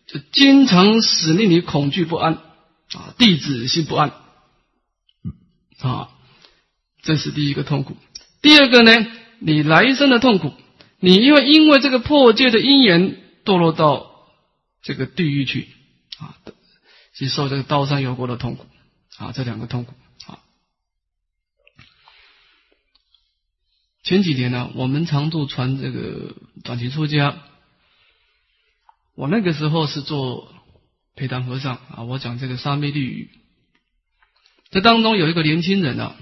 [0.07, 4.13] 就经常使令你恐惧不安啊，弟子心不安
[5.79, 6.11] 啊，
[7.01, 7.97] 这是第一个痛苦。
[8.43, 8.93] 第二个呢，
[9.39, 10.53] 你来生的痛苦，
[11.01, 14.29] 你因为因为这个破戒的因缘堕落到
[14.83, 15.69] 这个地狱去
[16.19, 16.37] 啊，
[17.15, 18.67] 去受这个刀山油锅的痛苦
[19.17, 19.95] 啊，这两个痛苦。
[20.27, 20.39] 啊
[24.03, 26.35] 前几年呢，我们常度传这个
[26.65, 27.39] 短期出家。
[29.15, 30.53] 我那个时候是做
[31.15, 33.31] 陪谈和尚啊，我讲这个沙弥律语。
[34.71, 36.17] 这当中有一个年轻人啊，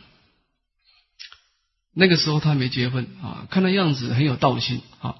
[2.01, 5.17] 那个时候他没结婚啊，看那样子很有道心啊。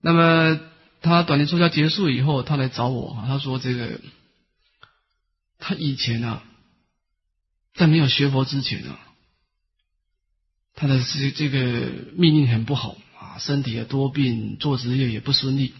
[0.00, 0.58] 那么
[1.02, 4.00] 他短期出家结束以后，他来找我啊，他说这个
[5.60, 6.42] 他以前啊，
[7.74, 8.98] 在没有学佛之前啊。
[10.74, 15.74] 他的这这个命运很不好啊，身体也多病，做职业也不顺利。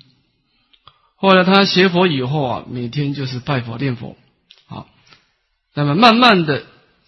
[1.16, 4.16] 后来他学佛以后啊，每天就是拜佛念佛
[4.68, 4.86] 啊，
[5.74, 6.64] 那么慢慢的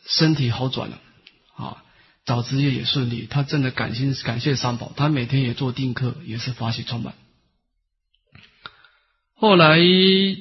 [0.07, 1.01] 身体好转了，
[2.31, 3.26] 找职业也顺利。
[3.28, 7.14] 他真的感心感谢三宝，他每天也做定课，也是法喜充满。
[9.35, 9.81] 后来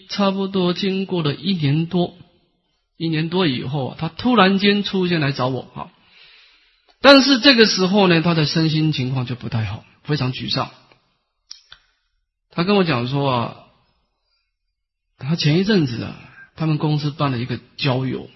[0.08, 2.16] 差不多经过了一年多，
[2.96, 5.90] 一年多以后啊，他突然间出现来找我啊。
[7.02, 10.70] 但是这个时候呢，他的身心情况就不太好，非常沮丧。
[12.52, 13.56] 他跟我讲说啊，
[15.18, 16.16] 他前一阵子啊，
[16.56, 18.30] 他们公司办了一个郊游，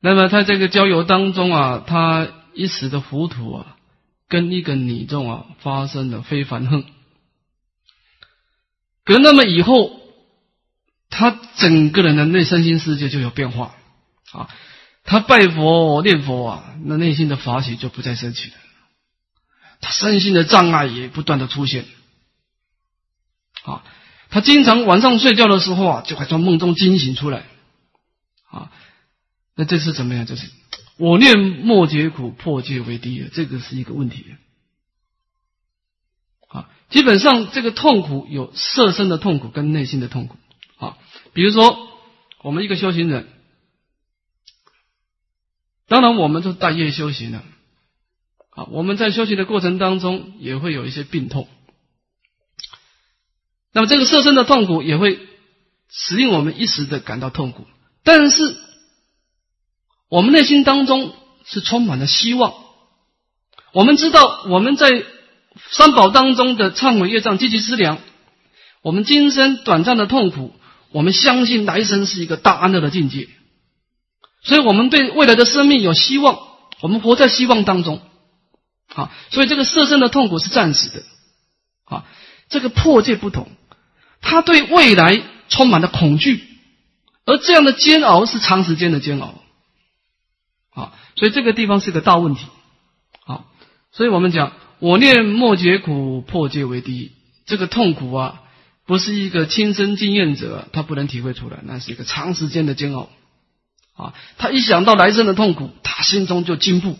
[0.00, 3.76] 那么他这个郊游当中啊，他一时的糊涂啊，
[4.28, 6.84] 跟一个女众啊发生了非凡恨。
[9.04, 10.00] 可那么以后，
[11.10, 13.74] 他整个人的内身心世界就有变化
[14.32, 14.48] 啊。
[15.02, 18.54] 他拜佛念佛啊，那内心的法喜就不再升起了。
[19.80, 21.86] 他身心的障碍也不断的出现。
[23.64, 23.82] 啊，
[24.30, 27.44] 他经常晚上睡觉的时候啊，就会从梦中惊醒出来。
[28.50, 28.70] 啊，
[29.60, 30.24] 那这是怎么样？
[30.24, 30.50] 就是
[30.96, 34.24] 我念莫解苦，破戒为第一，这个是一个问题。
[36.48, 40.38] 啊，基本上这个痛苦有色身的痛苦跟内心的痛苦。
[40.78, 40.96] 啊，
[41.34, 41.90] 比如说
[42.40, 43.28] 我们一个修行人。
[45.88, 47.44] 当然，我们就带业修行了。
[48.48, 51.48] 啊，我们在修行的过程当中也会有一些病痛。
[53.74, 55.18] 那么，这个色身的痛苦也会
[55.90, 57.66] 使令我们一时的感到痛苦。
[58.02, 58.56] 但是，
[60.10, 61.14] 我们内心当中
[61.46, 62.52] 是充满了希望。
[63.72, 65.04] 我们知道我们在
[65.70, 67.98] 三宝当中的忏悔业障积极思量。
[68.82, 70.52] 我们今生短暂的痛苦，
[70.90, 73.28] 我们相信来生是一个大安乐的境界。
[74.42, 76.38] 所以我们对未来的生命有希望，
[76.80, 78.00] 我们活在希望当中，
[78.94, 81.02] 啊，所以这个色身的痛苦是暂时的，
[81.84, 82.04] 啊，
[82.48, 83.48] 这个破戒不同，
[84.22, 86.42] 他对未来充满了恐惧，
[87.26, 89.34] 而这样的煎熬是长时间的煎熬，
[91.20, 92.46] 所以这个地方是个大问题，
[93.26, 93.44] 啊，
[93.92, 97.12] 所以我们讲我念莫解苦，破戒为第一，
[97.44, 98.40] 这个痛苦啊，
[98.86, 103.10] 不是一个亲身经验者他不能体会出来，那是一个长时间的煎熬。
[103.92, 106.96] 啊，他一想到来生的痛苦，他心中就惊怖。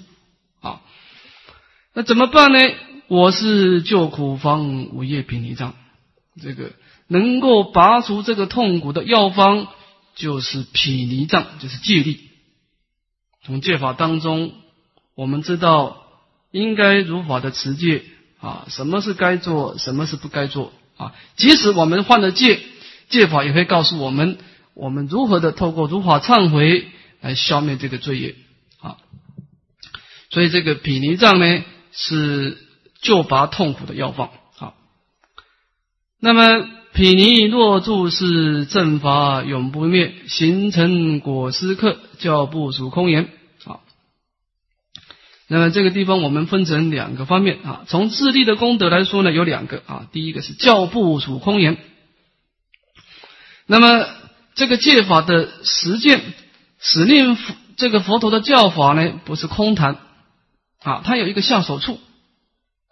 [0.60, 0.82] 啊，
[1.94, 2.58] 那怎么办呢？
[3.08, 5.72] 我是救苦方五叶平尼藏，
[6.42, 6.72] 这个
[7.08, 9.66] 能够拔除这个痛苦的药方
[10.14, 12.20] 就是毗尼藏，就是戒律。
[13.42, 14.52] 从戒法当中，
[15.14, 16.06] 我们知道
[16.50, 18.04] 应该如法的持戒
[18.40, 21.14] 啊，什么是该做，什么是不该做啊。
[21.36, 22.60] 即使我们犯了戒，
[23.08, 24.38] 戒法也会告诉我们。
[24.72, 26.88] 我们如何的透过如法忏悔
[27.20, 28.36] 来消灭这个罪业
[28.80, 28.96] 啊？
[30.30, 32.56] 所以这个毗尼藏呢是
[33.02, 34.74] 救拔痛苦的药方啊。
[36.18, 43.28] 那么毗尼若住是正法永不灭，形成果师客叫不属空言
[43.64, 43.80] 啊。
[45.48, 47.84] 那么这个地方我们分成两个方面啊。
[47.86, 50.08] 从自利的功德来说呢，有两个啊。
[50.12, 51.78] 第一个是教不属空言，
[53.66, 54.06] 那么。
[54.56, 56.20] 这个戒法的实践，
[56.80, 57.38] 使令
[57.76, 59.96] 这个佛陀的教法呢，不是空谈
[60.82, 61.98] 啊，它有一个下手处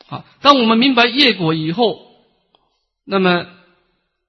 [0.08, 0.24] 啊。
[0.40, 2.00] 当我们明白业果以后，
[3.04, 3.44] 那么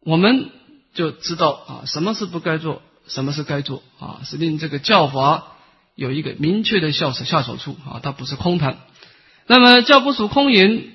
[0.01, 0.49] 我们
[0.93, 5.57] 就知道啊，什么是不该做，什么是该做啊，是令这个教法
[5.95, 8.77] 有一个明确的下手下手处啊，它不是空谈。
[9.47, 10.93] 那么教不属空言，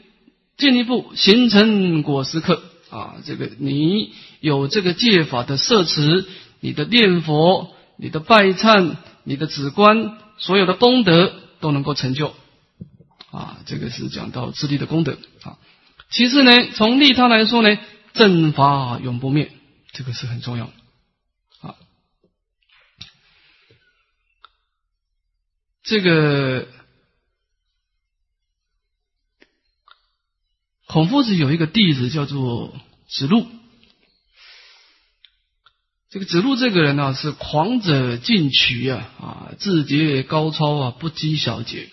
[0.56, 2.62] 进一步形成果实课。
[2.90, 6.26] 啊，这个你有这个戒法的摄持，
[6.60, 8.94] 你的念佛、你的拜忏、
[9.24, 12.32] 你的止观，所有的功德都能够成就。
[13.32, 15.58] 啊，这个是讲到自利的功德啊。
[16.08, 17.76] 其次呢，从利他来说呢，
[18.14, 19.52] 正法永不灭，
[19.92, 20.72] 这个是很重要的
[21.68, 21.76] 啊。
[25.82, 26.66] 这个
[30.86, 32.72] 孔夫子有一个弟子叫做
[33.08, 33.46] 子路，
[36.08, 41.90] 这个子路这个人呢是狂者进取啊啊，志节高超啊，不拘小节。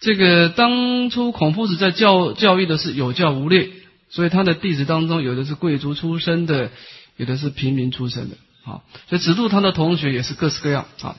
[0.00, 3.72] 这个当初孔夫子在教教育的是有教无类，
[4.12, 6.70] 所以他的弟子当中有的是贵族出身的，
[7.16, 11.16] 有的是平民出身的，啊，所以子路他的同学也是各式各样啊。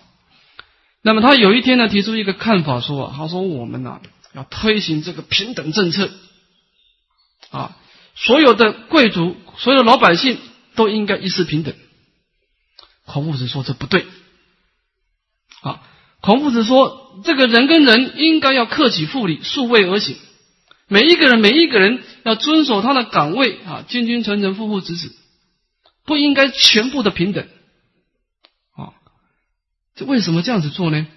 [1.01, 3.99] 那么他有一天呢提出一个看法说啊，他说我们呐
[4.33, 6.09] 要推行这个平等政策，
[7.49, 7.75] 啊，
[8.15, 10.37] 所有的贵族、所有老百姓
[10.75, 11.73] 都应该一视平等。
[13.05, 14.05] 孔夫子说这不对，
[15.61, 15.81] 啊。
[16.21, 20.15] 孔夫子说：“这个人跟人应该要克己复礼，数位而行。
[20.93, 25.11] 每一个人，每一个人要遵守他的岗位啊，君君臣臣，父父子子，
[26.05, 27.47] 不应该全部的平等。
[28.75, 28.93] 啊，
[29.95, 31.07] 这为什么这样子做呢？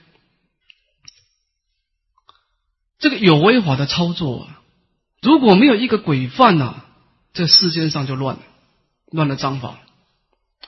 [2.99, 4.63] 这个有违法的操作啊！
[5.21, 6.83] 如果没有一个规范呐，
[7.35, 8.43] 这世间上就乱了，
[9.13, 9.79] 乱了章法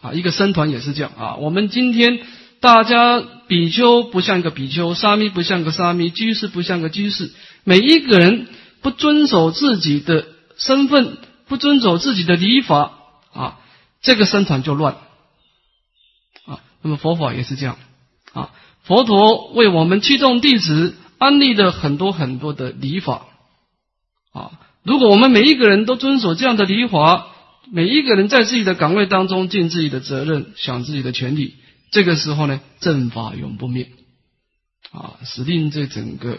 [0.02, 0.12] 啊！
[0.12, 1.36] 一个僧团也是这样啊。
[1.36, 2.20] 我们今天。”
[2.60, 7.32] 大家比丘不像一个比丘，沙弥不像个沙弥，居士不像个居士。
[7.62, 8.48] 每一个人
[8.80, 10.26] 不遵守自己的
[10.56, 12.92] 身份，不遵守自己的礼法
[13.32, 13.58] 啊，
[14.02, 14.94] 这个僧团就乱
[16.46, 16.60] 啊。
[16.82, 17.78] 那么佛法也是这样
[18.32, 18.50] 啊。
[18.82, 23.26] 佛陀为我们七众弟子安立了很多很多的礼法
[24.32, 24.52] 啊。
[24.82, 27.26] 如果我们每一个人都遵守这样的礼法，
[27.70, 31.56] 每一个人在自己的岗位当中尽自己的责任，想自己的权利。
[31.90, 33.90] 这个时候呢，正法永不灭
[34.90, 36.38] 啊，使令这整个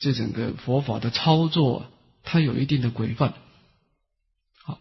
[0.00, 1.86] 这整个佛法的操作，
[2.24, 3.34] 它有一定的规范。
[4.64, 4.80] 好，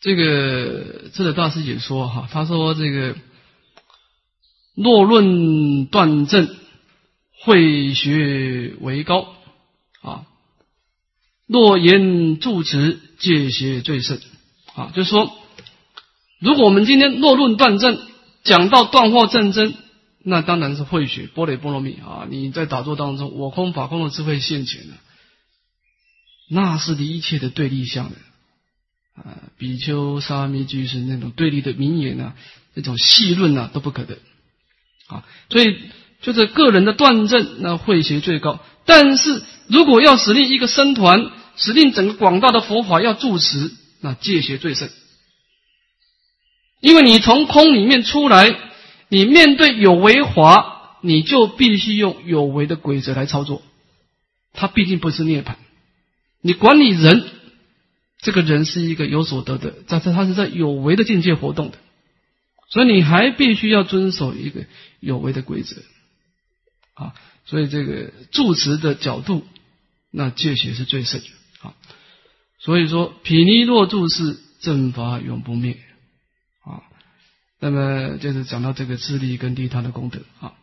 [0.00, 3.14] 这个智者大师也说哈，他说这个
[4.74, 6.56] 若论断正，
[7.42, 9.34] 会学为高
[10.00, 10.26] 啊；
[11.46, 14.20] 若言助持，戒邪最甚
[14.74, 15.32] 啊，就是说。
[16.40, 17.98] 如果我们今天若论断正，
[18.42, 19.74] 讲到断惑正真，
[20.26, 22.26] 那当然是慧学波雷波罗蜜啊！
[22.30, 24.94] 你在打坐当中，我空法空的智慧现前了，
[26.48, 28.16] 那是离一切的对立相的
[29.16, 29.36] 啊！
[29.58, 32.34] 比丘、沙弥、居士那种对立的名言啊，
[32.72, 34.18] 那种细论啊，都不可得
[35.08, 35.26] 啊！
[35.50, 35.78] 所以
[36.22, 38.60] 就是个人的断证，那慧学最高。
[38.86, 43.70] 但是如果要使令一个僧团，使令整个广大的佛法要住持，
[44.00, 44.88] 那戒学最胜。
[46.80, 48.58] 因为你从空里面出来，
[49.08, 53.62] 你面对有为法，你就必须用有为的规则来操作。
[54.52, 55.56] 它毕竟不是涅槃。
[56.40, 57.24] 你管理人，
[58.18, 61.78] 这个人是一个有所得的，但是他是在有为的境界活动的，
[62.68, 64.64] 所以你还必须要遵守一个
[65.00, 65.76] 有为的规则
[66.94, 67.14] 啊。
[67.46, 69.44] 所以这个住持的角度，
[70.10, 71.22] 那戒学是最甚
[71.60, 71.74] 啊。
[72.58, 75.78] 所以说，毗尼若住是正法永不灭。
[77.60, 80.54] 那么就是讲到这个自利跟利他的功德啊。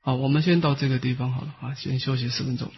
[0.00, 2.70] 好，我们先到这个地方好了啊，先休息十分钟。